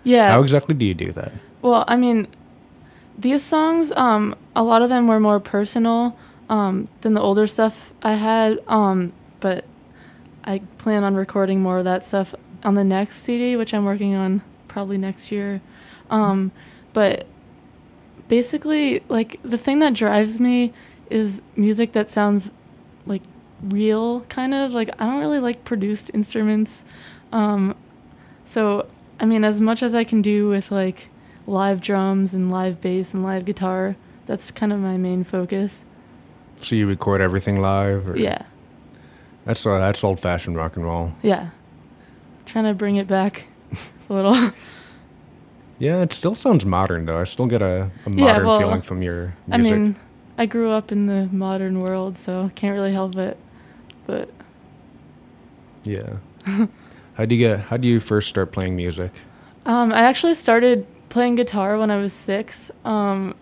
Yeah. 0.04 0.32
How 0.32 0.42
exactly 0.42 0.76
do 0.76 0.86
you 0.86 0.94
do 0.94 1.12
that? 1.14 1.32
Well, 1.62 1.84
I 1.88 1.96
mean, 1.96 2.28
these 3.18 3.44
songs, 3.44 3.92
um, 3.94 4.36
a 4.56 4.64
lot 4.64 4.82
of 4.82 4.90
them 4.90 5.08
were 5.08 5.20
more 5.20 5.40
personal 5.40 6.18
um, 6.50 6.88
than 7.02 7.14
the 7.14 7.22
older 7.22 7.48
stuff 7.48 7.94
I 8.04 8.14
had, 8.14 8.60
um, 8.68 9.14
but 9.40 9.66
I 10.44 10.60
plan 10.78 11.04
on 11.04 11.16
recording 11.16 11.62
more 11.62 11.80
of 11.80 11.86
that 11.86 12.06
stuff 12.06 12.36
on 12.64 12.76
the 12.76 12.84
next 12.84 13.24
CD, 13.24 13.56
which 13.56 13.74
I'm 13.74 13.86
working 13.86 14.16
on 14.16 14.44
probably 14.68 14.98
next 14.98 15.32
year. 15.32 15.62
Um, 16.10 16.52
but 16.94 17.26
basically, 18.28 19.04
like, 19.10 19.40
the 19.44 19.58
thing 19.58 19.80
that 19.80 19.94
drives 19.94 20.40
me 20.40 20.74
is 21.10 21.42
music 21.56 21.94
that 21.94 22.10
sounds 22.10 22.52
like 23.06 23.22
real, 23.62 24.22
kind 24.22 24.54
of. 24.54 24.74
Like, 24.74 24.90
I 25.00 25.06
don't 25.06 25.20
really 25.20 25.40
like 25.40 25.64
produced 25.64 26.12
instruments. 26.14 26.84
Um, 27.32 27.76
so, 28.46 28.88
I 29.20 29.26
mean, 29.26 29.44
as 29.44 29.60
much 29.62 29.82
as 29.84 29.94
I 29.96 30.04
can 30.04 30.22
do 30.22 30.48
with 30.50 30.72
like 30.72 31.10
live 31.48 31.82
drums 31.82 32.34
and 32.34 32.52
live 32.52 32.82
bass 32.82 33.14
and 33.14 33.24
live 33.24 33.46
guitar, 33.46 33.96
that's 34.26 34.52
kind 34.52 34.72
of 34.74 34.80
my 34.80 34.98
main 34.98 35.24
focus. 35.24 35.84
So 36.62 36.76
you 36.76 36.88
record 36.88 37.22
everything 37.22 37.62
live? 37.62 38.10
Or? 38.10 38.18
Yeah, 38.18 38.44
That's 39.46 39.66
uh, 39.66 39.78
that's 39.80 40.04
old 40.04 40.20
fashioned 40.20 40.56
rock 40.56 40.76
and 40.78 40.86
roll. 40.86 41.12
yeah. 41.22 41.50
Trying 42.46 42.66
to 42.66 42.74
bring 42.74 42.96
it 42.96 43.08
back 43.08 43.48
a 44.10 44.14
little. 44.14 44.52
Yeah, 45.78 46.02
it 46.04 46.14
still 46.14 46.36
sounds 46.36 46.66
modern 46.66 47.04
though. 47.06 47.18
I 47.20 47.26
still 47.26 47.48
get 47.48 47.62
a, 47.62 47.92
a 48.06 48.10
Yeah, 48.10 48.28
modern 48.28 48.46
well, 48.48 48.60
feeling 48.60 48.82
from 48.82 49.02
your 49.02 49.36
music. 49.46 49.74
I 49.74 49.76
mean, 49.78 49.96
I 50.38 50.46
grew 50.46 50.70
up 50.72 50.90
in 50.90 51.08
the 51.08 51.28
modern 51.34 51.80
world, 51.82 52.18
so 52.18 52.50
can't 52.56 52.74
really 52.74 52.94
help 52.94 53.18
it. 53.18 53.38
But 54.06 54.30
yeah. 55.84 56.18
how 57.16 57.26
do 57.26 57.36
you 57.36 57.48
get? 57.48 57.60
How 57.62 57.78
do 57.78 57.88
you 57.88 58.00
first 58.00 58.30
start 58.30 58.52
playing 58.52 58.76
music? 58.76 59.12
Um, 59.66 59.92
I 59.92 60.02
actually 60.02 60.36
started 60.36 60.86
playing 61.10 61.36
guitar 61.36 61.78
when 61.78 61.90
I 61.90 61.98
was 61.98 62.14
six. 62.14 62.72
Um, 62.84 63.36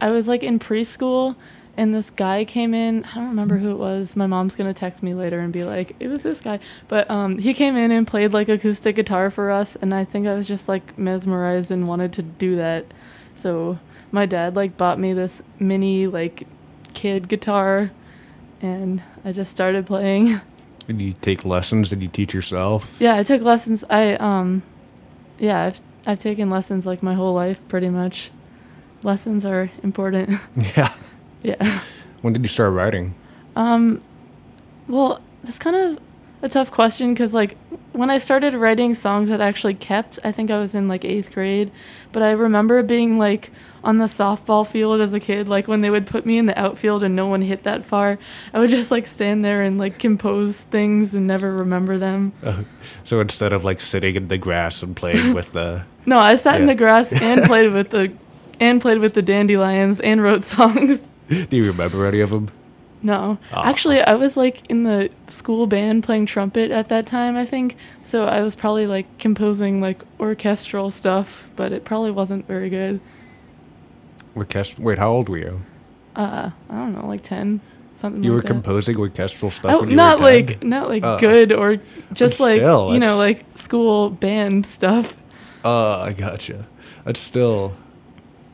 I 0.00 0.10
was 0.10 0.28
like 0.28 0.42
in 0.42 0.58
preschool, 0.58 1.34
and 1.76 1.94
this 1.94 2.10
guy 2.10 2.44
came 2.44 2.74
in. 2.74 3.04
I 3.04 3.14
don't 3.14 3.28
remember 3.28 3.56
who 3.56 3.70
it 3.70 3.78
was. 3.78 4.14
My 4.16 4.26
mom's 4.26 4.54
gonna 4.54 4.74
text 4.74 5.02
me 5.02 5.14
later 5.14 5.40
and 5.40 5.52
be 5.52 5.64
like, 5.64 5.96
"It 5.98 6.08
was 6.08 6.22
this 6.22 6.40
guy." 6.40 6.60
But 6.88 7.10
um, 7.10 7.38
he 7.38 7.54
came 7.54 7.76
in 7.76 7.90
and 7.90 8.06
played 8.06 8.32
like 8.32 8.48
acoustic 8.48 8.96
guitar 8.96 9.30
for 9.30 9.50
us, 9.50 9.76
and 9.76 9.94
I 9.94 10.04
think 10.04 10.26
I 10.26 10.34
was 10.34 10.46
just 10.46 10.68
like 10.68 10.96
mesmerized 10.98 11.70
and 11.70 11.86
wanted 11.86 12.12
to 12.14 12.22
do 12.22 12.56
that. 12.56 12.86
So 13.34 13.78
my 14.12 14.26
dad 14.26 14.56
like 14.56 14.76
bought 14.76 14.98
me 14.98 15.12
this 15.12 15.42
mini 15.58 16.06
like 16.06 16.46
kid 16.94 17.28
guitar, 17.28 17.90
and 18.60 19.02
I 19.24 19.32
just 19.32 19.50
started 19.50 19.86
playing. 19.86 20.40
Did 20.86 21.00
you 21.00 21.12
take 21.12 21.44
lessons? 21.44 21.90
Did 21.90 22.00
you 22.02 22.08
teach 22.08 22.32
yourself? 22.32 22.96
Yeah, 23.00 23.16
I 23.16 23.22
took 23.22 23.42
lessons. 23.42 23.84
I 23.90 24.14
um, 24.14 24.62
yeah, 25.38 25.64
I've 25.64 25.80
I've 26.06 26.18
taken 26.18 26.48
lessons 26.48 26.86
like 26.86 27.02
my 27.02 27.14
whole 27.14 27.34
life, 27.34 27.66
pretty 27.68 27.88
much. 27.90 28.30
Lessons 29.02 29.44
are 29.44 29.70
important. 29.82 30.38
Yeah. 30.76 30.92
yeah. 31.42 31.80
When 32.22 32.32
did 32.32 32.42
you 32.42 32.48
start 32.48 32.72
writing? 32.72 33.14
Um, 33.54 34.00
well, 34.88 35.20
that's 35.42 35.58
kind 35.58 35.76
of 35.76 35.98
a 36.42 36.48
tough 36.48 36.70
question 36.70 37.12
because 37.12 37.34
like 37.34 37.56
when 37.96 38.10
I 38.10 38.18
started 38.18 38.54
writing 38.54 38.94
songs 38.94 39.30
that 39.30 39.40
actually 39.40 39.74
kept, 39.74 40.18
I 40.22 40.30
think 40.30 40.50
I 40.50 40.58
was 40.58 40.74
in 40.74 40.86
like 40.86 41.04
eighth 41.04 41.32
grade, 41.32 41.70
but 42.12 42.22
I 42.22 42.32
remember 42.32 42.82
being 42.82 43.18
like 43.18 43.50
on 43.82 43.98
the 43.98 44.04
softball 44.04 44.66
field 44.66 45.00
as 45.00 45.14
a 45.14 45.20
kid, 45.20 45.48
like 45.48 45.66
when 45.66 45.80
they 45.80 45.88
would 45.88 46.06
put 46.06 46.26
me 46.26 46.36
in 46.36 46.46
the 46.46 46.58
outfield 46.58 47.02
and 47.02 47.16
no 47.16 47.26
one 47.26 47.40
hit 47.40 47.62
that 47.62 47.84
far, 47.84 48.18
I 48.52 48.58
would 48.58 48.70
just 48.70 48.90
like 48.90 49.06
stand 49.06 49.44
there 49.44 49.62
and 49.62 49.78
like 49.78 49.98
compose 49.98 50.62
things 50.62 51.14
and 51.14 51.26
never 51.26 51.52
remember 51.52 51.96
them. 51.96 52.32
Uh, 52.42 52.64
so 53.04 53.20
instead 53.20 53.52
of 53.52 53.64
like 53.64 53.80
sitting 53.80 54.14
in 54.14 54.28
the 54.28 54.38
grass 54.38 54.82
and 54.82 54.94
playing 54.94 55.32
with 55.32 55.52
the 55.52 55.86
No, 56.06 56.18
I 56.18 56.36
sat 56.36 56.60
in 56.60 56.66
the 56.66 56.74
grass 56.74 57.12
and 57.12 57.42
played 57.42 57.72
with 57.72 57.90
the 57.90 58.12
and 58.60 58.80
played 58.80 58.98
with 58.98 59.14
the 59.14 59.22
dandelions 59.22 60.00
and 60.00 60.22
wrote 60.22 60.44
songs. 60.44 61.00
Do 61.28 61.56
you 61.56 61.64
remember 61.64 62.06
any 62.06 62.20
of 62.20 62.30
them? 62.30 62.50
No. 63.06 63.38
Aw. 63.52 63.62
Actually, 63.62 64.00
I 64.02 64.14
was 64.14 64.36
like 64.36 64.66
in 64.68 64.82
the 64.82 65.10
school 65.28 65.66
band 65.68 66.02
playing 66.02 66.26
trumpet 66.26 66.72
at 66.72 66.88
that 66.88 67.06
time, 67.06 67.36
I 67.36 67.44
think. 67.46 67.76
So 68.02 68.26
I 68.26 68.42
was 68.42 68.56
probably 68.56 68.86
like 68.88 69.06
composing 69.18 69.80
like 69.80 70.02
orchestral 70.18 70.90
stuff, 70.90 71.48
but 71.54 71.70
it 71.72 71.84
probably 71.84 72.10
wasn't 72.10 72.46
very 72.48 72.68
good. 72.68 72.98
Orchest- 74.34 74.78
Wait, 74.80 74.98
how 74.98 75.12
old 75.12 75.28
were 75.28 75.38
you? 75.38 75.62
Uh, 76.16 76.50
I 76.68 76.74
don't 76.74 76.94
know, 76.94 77.06
like 77.06 77.22
10, 77.22 77.60
something 77.92 78.22
You 78.24 78.30
like 78.32 78.36
were 78.36 78.42
that. 78.42 78.48
composing 78.48 78.96
orchestral 78.98 79.50
stuff 79.50 79.72
Oh, 79.72 79.80
when 79.80 79.90
you 79.90 79.96
not 79.96 80.18
were 80.18 80.24
like 80.24 80.62
not 80.64 80.88
like 80.88 81.04
Oh. 81.04 81.18
good 81.18 81.52
or 81.52 81.76
just 82.12 82.40
like 82.40 82.56
still, 82.56 82.92
you 82.92 82.98
know 82.98 83.16
like 83.18 83.44
school 83.54 84.10
band 84.10 84.66
stuff. 84.66 85.16
Oh, 85.64 86.00
I 86.02 86.12
gotcha. 86.12 86.66
That's 87.04 87.20
still. 87.20 87.74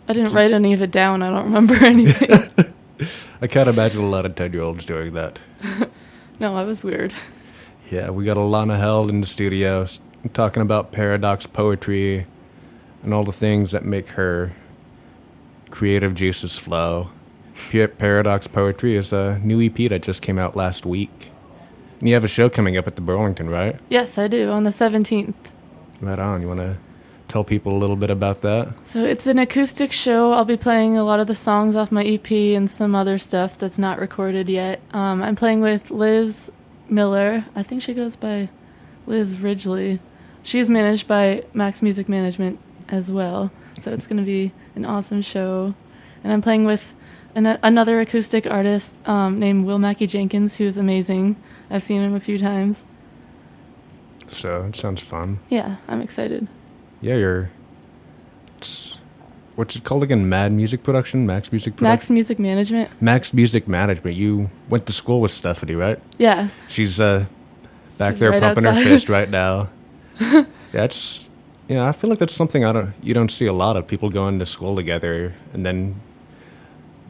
I 0.09 0.13
didn't 0.13 0.33
write 0.33 0.53
any 0.53 0.73
of 0.75 0.83
it 0.83 0.91
down. 0.91 1.23
I 1.23 1.31
don't 1.31 1.45
remember 1.45 1.75
anything. 1.83 2.29
I 3.43 3.49
can't 3.49 3.69
imagine 3.69 4.01
a 4.01 4.09
lot 4.09 4.25
of 4.25 4.35
ten-year-olds 4.37 4.87
doing 4.87 5.13
that. 5.15 5.39
no, 6.41 6.57
I 6.57 6.63
was 6.63 6.83
weird. 6.83 7.13
Yeah, 7.91 8.11
we 8.11 8.25
got 8.25 8.37
Ilana 8.39 8.79
Held 8.79 9.11
in 9.11 9.21
the 9.21 9.27
studio 9.27 9.87
talking 10.33 10.63
about 10.63 10.93
paradox 10.93 11.47
poetry 11.47 12.27
and 13.03 13.13
all 13.13 13.25
the 13.25 13.33
things 13.33 13.73
that 13.73 13.85
make 13.85 14.11
her 14.11 14.55
creative 15.71 16.15
juices 16.15 16.57
flow. 16.59 17.11
Paradox 17.99 18.47
Poetry 18.47 18.97
is 18.97 19.13
a 19.13 19.39
new 19.41 19.61
EP 19.65 19.89
that 19.91 20.03
just 20.03 20.23
came 20.23 20.39
out 20.39 20.57
last 20.57 20.87
week. 20.87 21.31
And 21.99 22.09
you 22.09 22.15
have 22.15 22.25
a 22.25 22.29
show 22.29 22.49
coming 22.49 22.77
up 22.77 22.87
at 22.87 22.97
the 22.97 23.03
Burlington, 23.03 23.49
right? 23.49 23.79
Yes, 23.89 24.19
I 24.19 24.29
do 24.29 24.51
on 24.51 24.65
the 24.65 24.71
17th. 24.71 25.35
Right 26.01 26.19
on. 26.19 26.43
You 26.43 26.49
want 26.49 26.61
to 26.61 26.79
tell 27.33 27.45
people 27.45 27.75
a 27.75 27.79
little 27.79 27.97
bit 27.97 28.11
about 28.11 28.43
that? 28.43 28.87
So 28.87 29.05
it's 29.05 29.27
an 29.27 29.39
acoustic 29.39 29.91
show. 29.91 30.33
I'll 30.33 30.45
be 30.45 30.59
playing 30.59 30.99
a 30.99 31.05
lot 31.05 31.19
of 31.19 31.27
the 31.27 31.35
songs 31.35 31.75
off 31.75 31.91
my 31.91 32.05
EP 32.05 32.31
and 32.31 32.71
some 32.71 32.95
other 32.95 33.17
stuff 33.17 33.59
that's 33.59 33.79
not 33.79 33.99
recorded 33.99 34.51
yet. 34.51 34.81
Um, 34.93 35.23
I'm 35.23 35.35
playing 35.35 35.63
with 35.63 35.91
Liz 35.91 36.53
Miller. 36.91 37.47
I 37.57 37.63
think 37.63 37.81
she 37.81 37.95
goes 37.95 38.17
by 38.17 38.51
Liz 39.07 39.41
Ridgely. 39.41 40.01
She's 40.43 40.69
managed 40.69 41.09
by 41.09 41.45
Max 41.55 41.81
Music 41.81 42.07
Management 42.07 42.59
as 42.91 43.11
well. 43.11 43.51
So 43.79 43.93
it's 43.93 44.07
going 44.07 44.19
to 44.19 44.27
be 44.27 44.53
an 44.75 44.85
awesome 44.85 45.23
show. 45.23 45.75
And 46.23 46.33
I'm 46.35 46.43
playing 46.43 46.67
with 46.67 46.95
an, 47.35 47.47
another 47.63 47.99
acoustic 48.01 48.47
artist 48.47 48.99
um, 49.09 49.39
named 49.39 49.65
Will 49.65 49.79
Mackey 49.79 50.07
Jenkins, 50.07 50.57
who's 50.57 50.77
amazing. 50.77 51.37
I've 51.71 51.83
seen 51.83 52.03
him 52.03 52.15
a 52.15 52.21
few 52.21 52.39
times. 52.39 52.87
So 54.29 54.65
it 54.65 54.77
sounds 54.77 55.01
fun. 55.01 55.39
Yeah, 55.49 55.77
I'm 55.89 56.03
excited. 56.03 56.47
Yeah, 57.03 57.17
you're. 57.17 57.51
What's 59.55 59.77
it 59.77 59.85
called 59.85 60.03
again? 60.03 60.29
Mad 60.29 60.51
Music 60.53 60.83
Production? 60.83 61.27
Max 61.27 61.53
Music 61.53 61.77
Production? 61.77 61.93
Max 61.93 62.09
Music 62.11 62.39
Management. 62.39 63.03
Max 63.03 63.35
Music 63.35 63.69
Management. 63.69 64.17
You 64.17 64.49
went 64.71 64.87
to 64.87 64.93
school 64.95 65.21
with 65.21 65.31
Stephanie, 65.31 65.75
right? 65.75 66.01
Yeah. 66.17 66.49
She's 66.69 66.99
uh, 66.99 67.27
back 67.99 68.13
She's 68.15 68.21
there 68.21 68.31
right 68.31 68.41
pumping 68.41 68.65
her 68.65 68.75
fist 68.83 69.11
right 69.11 69.29
now. 69.43 69.69
That's 70.73 71.29
yeah. 71.69 71.87
I 71.87 71.93
feel 71.93 72.09
like 72.09 72.19
that's 72.19 72.35
something 72.35 72.65
I 72.65 72.73
don't. 72.73 72.95
You 73.03 73.13
don't 73.13 73.31
see 73.31 73.47
a 73.47 73.53
lot 73.53 73.77
of 73.77 73.87
people 73.87 74.09
going 74.09 74.39
to 74.39 74.47
school 74.47 74.75
together 74.75 75.35
and 75.53 75.67
then, 75.67 76.01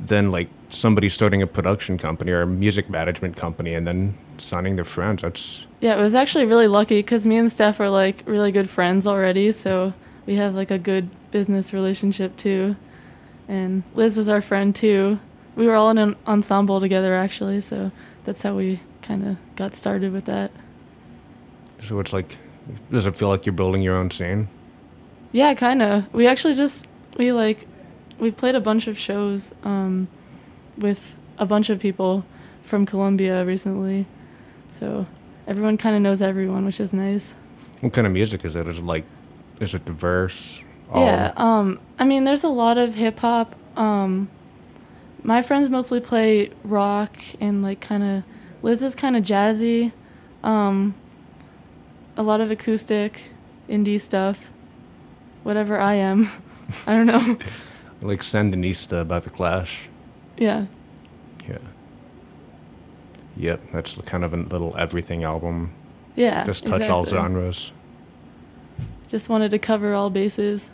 then 0.09 0.31
like 0.31 0.49
somebody 0.69 1.09
starting 1.09 1.43
a 1.43 1.47
production 1.47 1.99
company 1.99 2.33
or 2.33 2.43
a 2.43 2.47
music 2.47 2.89
management 2.91 3.37
company 3.37 3.75
and 3.75 3.87
then 3.87 4.17
signing 4.39 4.77
their 4.77 4.85
friends. 4.85 5.23
That's 5.23 5.67
Yeah, 5.81 5.99
it 5.99 6.03
was 6.03 6.15
actually 6.15 6.47
really 6.47 6.69
lucky 6.69 6.99
because 6.99 7.27
me 7.27 7.37
and 7.37 7.51
Steph 7.51 7.81
are 7.81 7.91
like 7.91 8.23
really 8.27 8.53
good 8.53 8.69
friends 8.69 9.07
already, 9.07 9.53
so 9.53 9.93
we 10.27 10.37
have 10.37 10.55
like 10.55 10.71
a 10.71 10.79
good 10.79 11.11
business 11.31 11.73
relationship 11.73 12.37
too. 12.37 12.77
And 13.49 13.83
Liz 13.95 14.17
was 14.17 14.29
our 14.29 14.41
friend 14.41 14.75
too. 14.75 15.21
We 15.57 15.67
were 15.67 15.75
all 15.75 15.91
in 15.91 15.99
an 15.99 16.17
ensemble 16.27 16.81
together 16.81 17.15
actually, 17.15 17.61
so 17.61 17.93
that's 18.25 18.43
how 18.43 18.57
we 18.57 18.81
kind 19.03 19.27
of 19.27 19.37
got 19.57 19.77
started 19.77 20.13
with 20.13 20.25
that. 20.27 20.51
so. 21.81 21.99
It's 22.01 22.13
like, 22.13 22.39
does 22.91 23.07
it 23.07 23.17
feel 23.17 23.29
like 23.29 23.45
you're 23.45 23.53
building 23.53 23.83
your 23.83 23.97
own 23.97 24.11
scene? 24.11 24.49
Yeah, 25.33 25.55
kind 25.55 25.83
of. 25.83 26.13
We 26.15 26.27
actually 26.27 26.55
just 26.55 26.87
we 27.17 27.33
like 27.33 27.67
we 28.19 28.31
played 28.31 28.55
a 28.55 28.61
bunch 28.61 28.87
of 28.87 28.99
shows 28.99 29.55
um, 29.65 30.09
with 30.79 31.15
a 31.39 31.47
bunch 31.47 31.71
of 31.71 31.79
people 31.81 32.25
from 32.63 32.87
Columbia 32.87 33.45
recently, 33.45 34.07
so 34.71 35.07
everyone 35.47 35.77
kind 35.77 35.97
of 35.97 36.03
knows 36.03 36.23
everyone, 36.23 36.65
which 36.65 36.81
is 36.81 36.93
nice. 36.93 37.35
What 37.81 37.93
kind 37.93 38.07
of 38.07 38.13
music 38.13 38.45
is 38.45 38.55
it? 38.55 38.67
Is 38.69 38.79
it 38.79 38.85
like, 38.85 39.05
is 39.61 39.75
it 39.75 39.85
diverse? 39.85 40.63
All- 40.91 41.05
Yeah, 41.05 41.33
um, 41.37 41.81
I 41.99 42.05
mean, 42.05 42.25
there's 42.25 42.45
a 42.45 42.49
lot 42.49 42.79
of 42.79 42.95
hip 42.95 43.19
hop. 43.19 43.57
Um, 43.77 44.31
my 45.25 45.43
friends 45.43 45.71
mostly 45.71 46.01
play 46.01 46.51
rock 46.65 47.17
and 47.41 47.63
like 47.63 47.81
kind 47.81 48.03
of. 48.03 48.23
Liz 48.63 48.83
is 48.83 48.95
kind 48.95 49.17
of 49.17 49.25
jazzy. 49.25 49.93
Um, 50.45 50.95
a 52.17 52.23
lot 52.23 52.41
of 52.41 52.51
acoustic, 52.51 53.31
indie 53.69 54.01
stuff. 54.01 54.49
Whatever 55.43 55.79
I 55.81 55.95
am, 55.95 56.29
I 56.87 56.95
don't 56.97 57.07
know. 57.07 57.39
like 58.03 58.21
Sandinista 58.21 59.07
by 59.07 59.21
the 59.21 59.31
Clash. 59.31 59.89
yeah, 60.37 60.67
Yeah. 61.49 61.59
Yep, 63.37 63.61
that's 63.73 63.95
kind 64.05 64.25
of 64.25 64.35
a 64.35 64.37
little 64.37 64.75
everything 64.77 65.25
album. 65.25 65.73
yeah. 66.17 66.45
Just 66.45 66.67
touch 66.67 66.89
all 66.91 67.07
genres. 67.07 67.73
Just 69.09 69.29
wanted 69.29 69.51
to 69.53 69.59
cover 69.59 69.95
all 69.95 70.11
bases. 70.11 70.69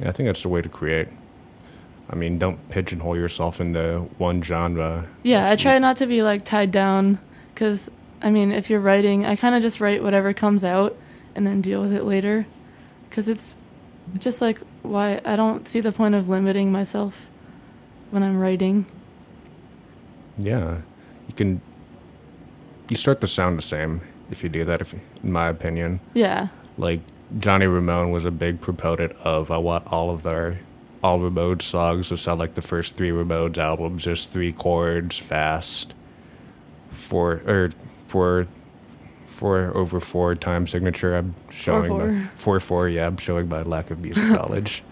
Yeah, 0.00 0.08
I 0.08 0.12
think 0.12 0.28
that's 0.28 0.42
the 0.42 0.48
way 0.48 0.62
to 0.62 0.68
create. 0.68 1.08
I 2.08 2.14
mean, 2.14 2.38
don't 2.38 2.68
pigeonhole 2.70 3.16
yourself 3.16 3.60
into 3.60 4.08
one 4.18 4.42
genre. 4.42 5.08
Yeah, 5.24 5.50
I 5.50 5.56
try 5.56 5.78
not 5.78 5.96
to 5.96 6.06
be 6.06 6.22
like 6.22 6.44
tied 6.44 6.70
down 6.70 7.18
because 7.52 7.90
I 8.22 8.30
mean, 8.30 8.52
if 8.52 8.70
you're 8.70 8.80
writing, 8.80 9.26
I 9.26 9.34
kind 9.36 9.54
of 9.56 9.62
just 9.62 9.80
write 9.80 10.02
whatever 10.02 10.32
comes 10.32 10.62
out 10.62 10.96
and 11.34 11.46
then 11.46 11.60
deal 11.60 11.80
with 11.80 11.92
it 11.92 12.04
later 12.04 12.46
because 13.08 13.28
it's 13.28 13.56
just 14.18 14.40
like 14.40 14.60
why 14.86 15.20
I 15.24 15.36
don't 15.36 15.66
see 15.68 15.80
the 15.80 15.92
point 15.92 16.14
of 16.14 16.28
limiting 16.28 16.72
myself 16.72 17.28
when 18.10 18.22
I'm 18.22 18.38
writing. 18.38 18.86
Yeah, 20.38 20.78
you 21.28 21.34
can. 21.34 21.60
You 22.88 22.96
start 22.96 23.20
to 23.22 23.28
sound 23.28 23.58
the 23.58 23.62
same 23.62 24.00
if 24.30 24.42
you 24.42 24.48
do 24.48 24.64
that. 24.64 24.80
If, 24.80 24.92
in 24.94 25.32
my 25.32 25.48
opinion, 25.48 26.00
Yeah, 26.14 26.48
like 26.78 27.00
Johnny 27.38 27.66
Ramone 27.66 28.10
was 28.12 28.24
a 28.24 28.30
big 28.30 28.60
proponent 28.60 29.12
of 29.22 29.50
I 29.50 29.58
want 29.58 29.86
all 29.92 30.10
of 30.10 30.22
their 30.22 30.60
all 31.02 31.18
Ramones 31.18 31.62
songs 31.62 32.08
to 32.08 32.16
sound 32.16 32.40
like 32.40 32.54
the 32.54 32.62
first 32.62 32.96
three 32.96 33.10
Ramones 33.10 33.58
albums, 33.58 34.04
just 34.04 34.32
three 34.32 34.52
chords, 34.52 35.18
fast, 35.18 35.94
four 36.90 37.42
or 37.46 37.70
four, 38.08 38.46
four 39.26 39.76
over 39.76 40.00
four 40.00 40.34
time 40.34 40.66
signature. 40.66 41.14
I'm 41.16 41.34
showing 41.50 41.88
four. 41.90 42.06
My, 42.08 42.26
four 42.36 42.60
four. 42.60 42.88
Yeah, 42.88 43.06
I'm 43.06 43.16
showing 43.18 43.48
my 43.48 43.62
lack 43.62 43.90
of 43.90 44.00
music 44.00 44.24
knowledge. 44.30 44.82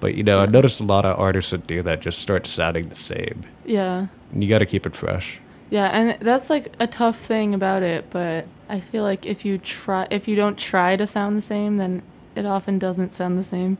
But 0.00 0.14
you 0.16 0.22
know, 0.24 0.40
I 0.40 0.46
noticed 0.46 0.80
a 0.80 0.84
lot 0.84 1.04
of 1.04 1.18
artists 1.18 1.52
that 1.52 1.66
do 1.66 1.82
that 1.84 2.00
just 2.00 2.18
start 2.18 2.46
sounding 2.46 2.88
the 2.88 2.96
same, 2.96 3.42
yeah, 3.64 4.06
and 4.32 4.42
you 4.42 4.48
got 4.50 4.58
to 4.58 4.66
keep 4.66 4.84
it 4.84 4.96
fresh. 4.96 5.40
yeah, 5.70 5.86
and 5.86 6.18
that's 6.20 6.50
like 6.50 6.74
a 6.80 6.86
tough 6.88 7.16
thing 7.18 7.54
about 7.54 7.84
it. 7.84 8.10
But 8.10 8.46
I 8.68 8.80
feel 8.80 9.04
like 9.04 9.26
if 9.26 9.44
you 9.44 9.58
try, 9.58 10.08
if 10.10 10.26
you 10.26 10.34
don't 10.34 10.58
try 10.58 10.96
to 10.96 11.06
sound 11.06 11.36
the 11.36 11.40
same, 11.42 11.76
then 11.76 12.02
it 12.34 12.44
often 12.46 12.78
doesn't 12.80 13.14
sound 13.14 13.38
the 13.38 13.42
same. 13.44 13.78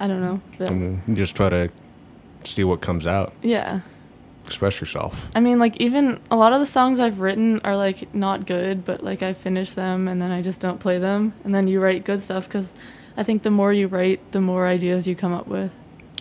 I 0.00 0.06
don't 0.06 0.20
know. 0.22 0.40
but- 0.56 0.70
I 0.70 0.74
mean, 0.74 1.02
just 1.14 1.34
try 1.36 1.50
to 1.50 1.70
see 2.44 2.64
what 2.64 2.80
comes 2.80 3.04
out, 3.04 3.34
yeah. 3.42 3.80
Express 4.48 4.80
yourself. 4.80 5.28
I 5.34 5.40
mean, 5.40 5.58
like 5.58 5.76
even 5.76 6.20
a 6.30 6.36
lot 6.36 6.54
of 6.54 6.58
the 6.58 6.64
songs 6.66 6.98
I've 6.98 7.20
written 7.20 7.60
are 7.64 7.76
like 7.76 8.14
not 8.14 8.46
good, 8.46 8.82
but 8.82 9.04
like 9.04 9.22
I 9.22 9.34
finish 9.34 9.74
them 9.74 10.08
and 10.08 10.22
then 10.22 10.30
I 10.30 10.40
just 10.40 10.58
don't 10.58 10.80
play 10.80 10.98
them, 10.98 11.34
and 11.44 11.54
then 11.54 11.68
you 11.68 11.82
write 11.82 12.04
good 12.04 12.22
stuff 12.22 12.48
because 12.48 12.72
I 13.14 13.22
think 13.24 13.42
the 13.42 13.50
more 13.50 13.74
you 13.74 13.88
write, 13.88 14.32
the 14.32 14.40
more 14.40 14.66
ideas 14.66 15.06
you 15.06 15.14
come 15.14 15.34
up 15.34 15.48
with. 15.48 15.70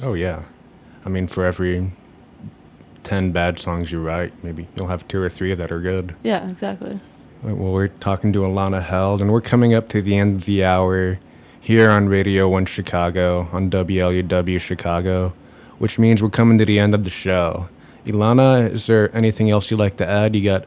Oh 0.04 0.14
yeah, 0.14 0.44
I 1.06 1.10
mean, 1.10 1.28
for 1.28 1.46
every 1.46 1.92
ten 3.04 3.32
bad 3.32 3.60
songs 3.60 3.94
you 3.94 4.02
write, 4.02 4.34
maybe 4.44 4.68
you'll 4.76 4.88
have 4.88 5.08
two 5.08 5.22
or 5.22 5.30
three 5.30 5.54
that 5.54 5.72
are 5.72 5.80
good. 5.80 6.14
Yeah, 6.22 6.50
exactly. 6.50 7.00
Right, 7.44 7.56
Well, 7.56 7.72
we're 7.72 7.88
talking 7.88 8.34
to 8.34 8.40
Ilana 8.42 8.84
Held, 8.84 9.22
and 9.22 9.32
we're 9.32 9.40
coming 9.40 9.74
up 9.74 9.88
to 9.90 10.02
the 10.02 10.18
end 10.18 10.36
of 10.42 10.46
the 10.46 10.66
hour 10.66 11.20
here 11.62 11.90
on 11.90 12.10
Radio 12.10 12.50
1 12.50 12.66
Chicago, 12.66 13.48
on 13.54 13.70
WLUW 13.70 14.60
Chicago, 14.60 15.34
which 15.78 15.98
means 15.98 16.22
we're 16.22 16.30
coming 16.30 16.58
to 16.58 16.66
the 16.66 16.80
end 16.80 16.94
of 16.94 17.04
the 17.04 17.10
show. 17.10 17.70
Ilana, 18.08 18.72
is 18.72 18.88
there 18.88 19.16
anything 19.16 19.50
else 19.50 19.70
you'd 19.70 19.80
like 19.80 19.98
to 19.98 20.08
add? 20.08 20.36
You 20.36 20.44
got 20.44 20.66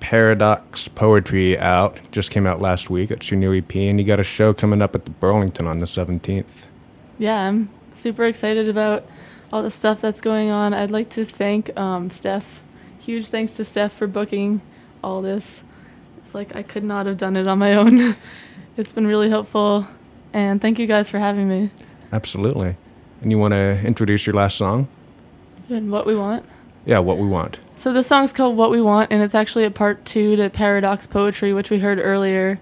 Paradox 0.00 0.88
Poetry 0.88 1.58
out, 1.58 1.98
just 2.10 2.30
came 2.30 2.46
out 2.46 2.60
last 2.60 2.90
week. 2.90 3.10
It's 3.10 3.30
your 3.30 3.38
new 3.38 3.56
EP, 3.56 3.74
and 3.76 4.00
you 4.00 4.04
got 4.04 4.18
a 4.18 4.24
show 4.24 4.52
coming 4.52 4.82
up 4.82 4.94
at 4.94 5.04
the 5.04 5.10
Burlington 5.12 5.66
on 5.66 5.78
the 5.78 5.86
17th. 5.86 6.66
Yeah, 7.18 7.48
I'm 7.48 7.70
super 7.94 8.24
excited 8.24 8.68
about 8.68 9.06
all 9.52 9.62
the 9.62 9.70
stuff 9.70 10.00
that's 10.00 10.20
going 10.20 10.50
on. 10.50 10.74
I'd 10.74 10.90
like 10.90 11.08
to 11.10 11.24
thank 11.24 11.76
um, 11.78 12.10
Steph. 12.10 12.62
Huge 12.98 13.28
thanks 13.28 13.56
to 13.56 13.64
Steph 13.64 13.92
for 13.92 14.06
booking 14.06 14.60
all 15.04 15.22
this. 15.22 15.62
It's 16.18 16.34
like 16.34 16.56
I 16.56 16.62
could 16.62 16.84
not 16.84 17.06
have 17.06 17.16
done 17.16 17.36
it 17.36 17.46
on 17.46 17.58
my 17.58 17.74
own. 17.74 18.16
it's 18.76 18.92
been 18.92 19.06
really 19.06 19.28
helpful, 19.28 19.86
and 20.32 20.60
thank 20.60 20.78
you 20.78 20.86
guys 20.86 21.08
for 21.08 21.18
having 21.18 21.48
me. 21.48 21.70
Absolutely. 22.12 22.76
And 23.20 23.30
you 23.30 23.38
want 23.38 23.52
to 23.52 23.80
introduce 23.86 24.26
your 24.26 24.34
last 24.34 24.56
song? 24.56 24.88
And 25.68 25.92
what 25.92 26.06
we 26.06 26.16
want. 26.16 26.44
Yeah, 26.84 26.98
What 26.98 27.18
We 27.18 27.28
Want. 27.28 27.58
So 27.76 27.92
this 27.92 28.06
song's 28.06 28.32
called 28.32 28.56
What 28.56 28.70
We 28.70 28.80
Want, 28.82 29.12
and 29.12 29.22
it's 29.22 29.34
actually 29.34 29.64
a 29.64 29.70
part 29.70 30.04
two 30.04 30.36
to 30.36 30.50
Paradox 30.50 31.06
Poetry, 31.06 31.52
which 31.52 31.70
we 31.70 31.78
heard 31.78 31.98
earlier. 31.98 32.60